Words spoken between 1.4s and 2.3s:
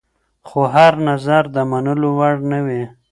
د منلو